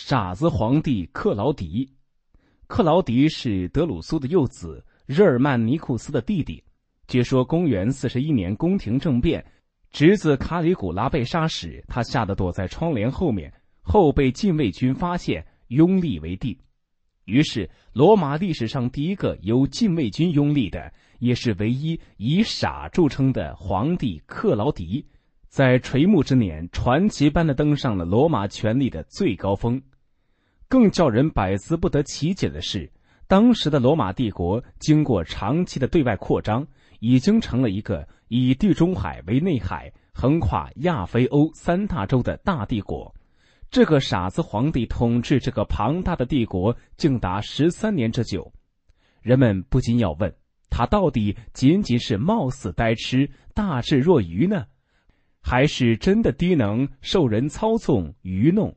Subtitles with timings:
[0.00, 1.92] 傻子皇帝克劳迪。
[2.68, 6.62] 克劳迪是德鲁苏的幼子，日耳曼尼库斯的弟弟。
[7.08, 9.44] 据说公元四十一年宫廷政变，
[9.90, 16.56] 侄子卡里古拉被杀时，他吓得躲在窗帘后面，后被禁卫军发现，拥立为帝。
[17.24, 25.04] 于是，罗马历史上第一个由禁卫军拥立的，也是唯一以傻著称的皇帝克劳迪，
[25.48, 29.82] 在垂暮之年，传奇般的登上了罗马权力的最高峰。
[30.68, 32.90] 更叫人百思不得其解的是，
[33.26, 36.66] 当时的罗马帝国经过长期的对外扩张。
[37.00, 43.14] 已经成了一个以地中海为内海、横跨亚非欧三大洲的大帝国。
[43.70, 48.52] 这个傻子皇帝统治这个庞大的帝国，竟达十三年之久。
[49.22, 50.34] 人们不禁要问：
[50.70, 54.66] 他到底仅仅是貌似呆痴、大智若愚呢，
[55.50, 58.76] 还是真的低能、受人操纵、愚弄？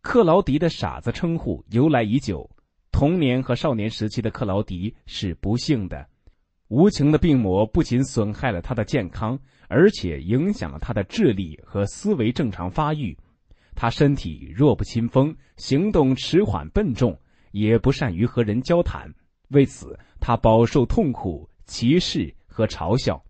[0.00, 2.48] 克劳迪的“傻子”称呼由来已久。
[2.90, 6.08] 童年和少年时期的克劳迪是不幸的。
[6.68, 9.38] 无情的病魔不仅损害了他的健康，
[9.68, 13.14] 而且影响了他的智力和思维正常发育。
[13.74, 17.14] 他身体弱不禁风，行动迟缓笨重，
[17.50, 19.12] 也不善于和人交谈。
[19.48, 23.22] 为此，他饱受痛苦、歧视和嘲笑。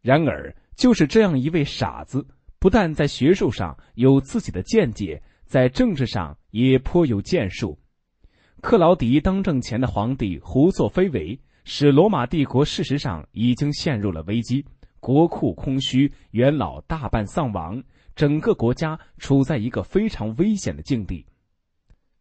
[0.00, 2.26] 然而，就是这样一位傻子，
[2.58, 7.78] 不但在学术上有自己的见解，在政治上也颇有建树。
[8.60, 11.40] 克劳迪当政前的皇帝胡作非为。
[11.62, 14.64] 使罗马帝国事实上已经陷入了危机，
[14.98, 17.80] 国库空虚，元老大半丧亡，
[18.16, 21.26] 整个国家处在一个非常危险的境地。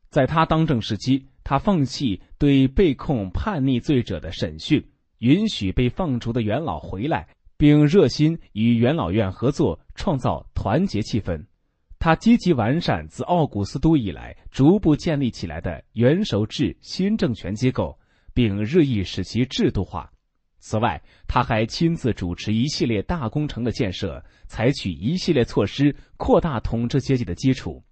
[0.10, 4.86] 在他当政时期，他放弃对被控叛逆罪者的审讯，
[5.20, 7.30] 允许被放逐的元老回来，
[7.60, 11.46] 并热心与元老院合作，创造团结气氛。
[12.00, 17.96] 他积极完善自奥古斯都以来逐步建立起来的元首制新政权机构。
[18.32, 20.10] 并日益使其制度化。
[20.60, 27.84] 此外，他还亲自主持一系列大工程的建设，采取一系列措施扩大统治阶级的基础。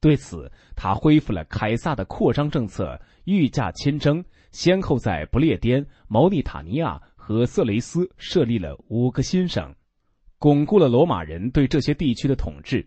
[0.00, 9.74] 对此，他恢复了凯撒的扩张政策，御驾亲征，先后在不列颠、毛利塔尼亚和色雷斯设立了五个新省，
[10.38, 12.86] 巩固了罗马人对这些地区的统治。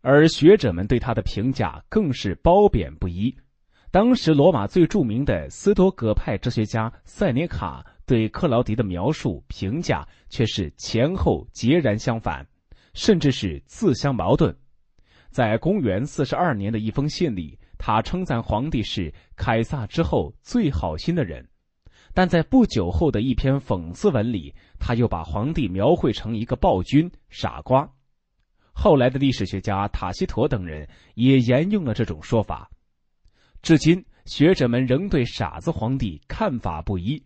[0.00, 3.36] 而学者们对他的评价更是褒贬不一。
[3.90, 12.46] 当时，罗马最著名的斯多葛派哲学家塞涅卡对克劳迪的描述评价却是前后截然相反，
[12.94, 14.56] 甚至是自相矛盾。
[15.30, 21.42] 在公元四十二年的一封信里，他称赞皇帝是凯撒之后最好心的人；
[22.12, 27.88] 但在不久后的一篇讽刺文里，他又把皇帝描绘成一个暴君、傻瓜。
[28.72, 32.70] 后来的历史学家塔西佗等人也沿用了这种说法。
[33.62, 37.22] 至今，学者们仍对傻子皇帝看法不一。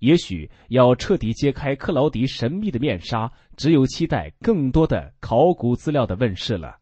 [0.00, 6.76] 也许要彻底揭开克劳迪神秘的面纱，只有期待更多的考古资料的问世了。